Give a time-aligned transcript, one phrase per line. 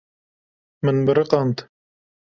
[0.83, 1.65] Min biriqand.